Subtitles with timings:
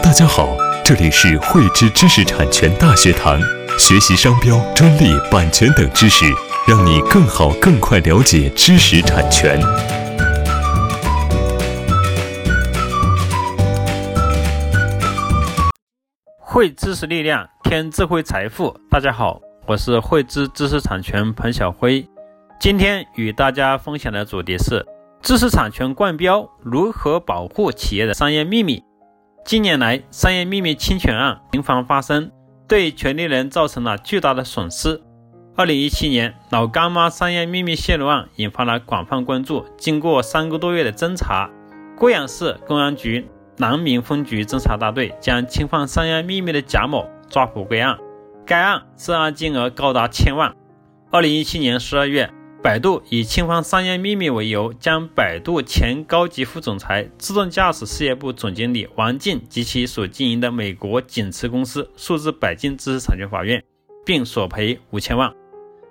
[0.00, 3.38] 大家好，这里是汇知知识产权大学堂，
[3.78, 6.24] 学习商标、专利、版权等知识，
[6.66, 9.60] 让你更好、更快了解知识产权。
[16.38, 18.74] 汇知识力量，添智慧财富。
[18.90, 22.08] 大家好，我是汇知知识产权彭晓辉，
[22.58, 24.86] 今天与大家分享的主题是
[25.20, 28.82] 知识产权冠标如何保护企业的商业秘密。
[29.44, 32.30] 近年来，商业秘密侵权案频繁发生，
[32.68, 35.02] 对权利人造成了巨大的损失。
[35.56, 39.66] 二零一七年，老干妈商业秘密泄露案引发了广泛关注。
[39.76, 41.50] 经过三个多月的侦查，
[41.98, 43.28] 贵阳市公安局。
[43.58, 47.98] 南明分局侦查大队将侵犯商业秘密的贾某抓捕归案，
[48.46, 50.54] 该案涉案金额高达千万。
[51.10, 52.32] 二零一七年十二月，
[52.62, 63.60] 百度以侵犯商业秘密为由，将百度前高级副总裁、自动驾驶事业部总经理王进及其所经营的美国景驰公司诉至北京知识产权法院，
[64.06, 65.34] 并索赔五千万。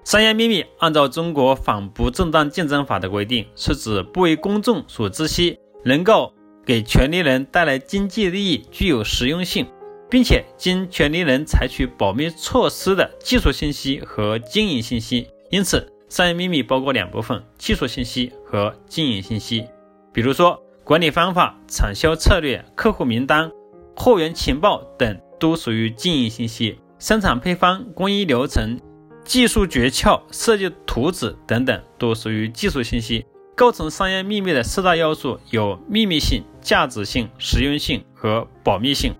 [0.05, 6.33] 商业秘密按照中国反不正当竞争法的规定，是指不为公众所知悉，能够。
[6.63, 9.65] 给权利人带来经济利益、具有实用性，
[10.11, 15.27] 并且经权利人采取保密措施的技术信息和经营信息。
[15.49, 19.65] 因此，商业秘密包括两部分：技术信息和经营信息。
[20.11, 23.49] 比如说，管理方法、产销策略、客户名单、
[23.95, 28.77] 货源情报等都属于经营信息；生产配方、工艺流程、
[29.23, 33.25] 技术诀窍、设计图纸等等都属于技术信息。
[33.55, 39.13] 构成商业秘密的四大要素有秘密性、价值性、实用性和保密性。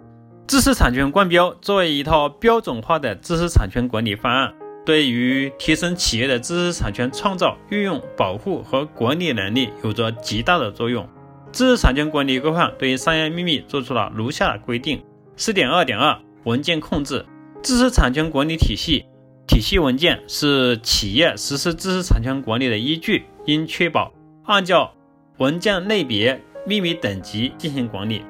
[0.46, 4.54] 知识产权冠标作为一套标准化的知识产权管理方案，
[4.86, 11.08] 对于提升企业的知识产权创造、运用、保护和管理能力有着极大的作用。
[11.52, 15.04] 知识产权管理规范对于商业秘密作出了如下的规定：
[15.36, 17.26] 四点二点二文件控制。
[17.62, 19.06] 知识产权管理体系
[19.46, 24.12] 体系文件是企业实施知识产权管理的依据，应确保。
[24.46, 24.94] 按照
[25.38, 28.24] 文件类别、秘密等级进行管理。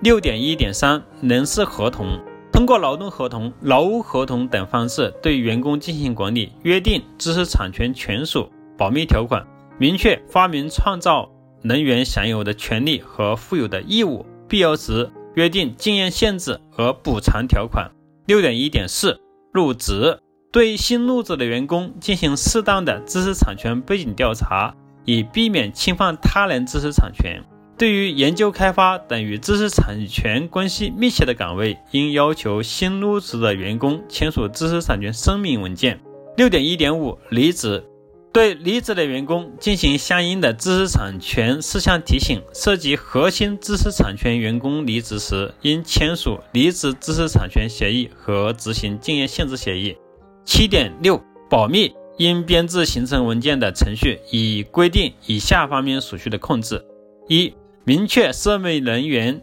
[0.00, 2.18] 六点一点三，人事合同
[2.58, 9.46] 通过劳动合同、劳务合同等方式对员工进行管理，约定知识产权权属、保密条款，
[9.78, 11.30] 明确发明创造
[11.62, 17.88] 人员享有的权利和负有的义务，必要时约定经验限制和补偿条款。
[18.26, 19.20] 六点一点四，
[19.52, 20.18] 入职
[20.50, 24.74] 对新入职的员工进行适当的知识产权背景调查。
[25.04, 27.40] 以避免侵犯他人知识产权。
[27.78, 36.00] 对于研究开发等与知识产权关系密切的岗位，应要求新入职的员工签署知识产权声明文件。
[36.36, 37.84] 六点一点五，离职
[38.32, 42.42] 对离职的员工进行相应的知识产权事项提醒。
[42.52, 49.96] 涉及核心知识产权员工离职时，应签署离职知识产权协议和执行竞业限制协议。
[50.44, 51.94] 七点六，保密。
[52.18, 56.84] 应编制形成文件的程序，以规定以下方面所需的控制：
[57.28, 57.54] 一、
[57.88, 59.40] 明确涉密人员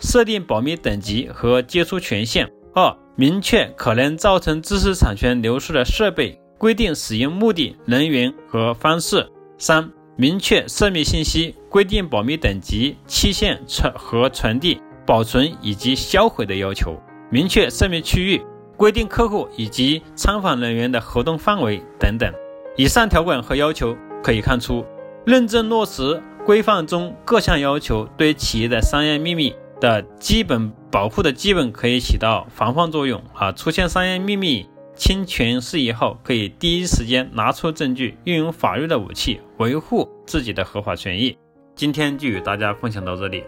[0.00, 2.44] 设定保密等级和接触权限；
[2.74, 9.20] 二、明确可能造成知识产权流失的设备，规定使用目的、人员和方式；
[9.58, 17.00] 三、明确涉密信息，规定保密等级、期限、传和传递、保存以及销毁的要求；
[17.30, 18.42] 明确涉密区域。
[18.76, 22.28] 规定客户以及参访人员的活动范围等等。
[22.76, 24.84] 以上条款和要求可以看出，
[25.24, 33.50] 认真落实规范中各项要求，对企业的商业秘密的基本保护的基本可以起到防范作用啊！
[33.52, 41.34] 出现商业秘密侵权事宜后，可以第一时间拿出证据，运用法律的武器维护自己的合法权益。
[41.74, 43.42] 今天就与大家分享到这里。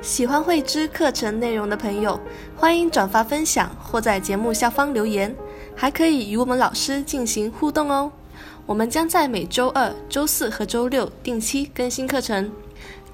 [0.00, 2.20] 喜欢慧知课程内容的朋友，
[2.56, 5.34] 欢迎转发分享或在节目下方留言，
[5.74, 8.12] 还可以与我们老师进行互动哦。
[8.64, 12.50] 我们将在每周二、周四和周六定期更新课程。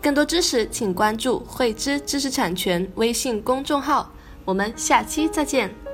[0.00, 4.12] 更多知识，请关注慧知知识产权微信公众号。
[4.44, 5.87] 我们下期再见。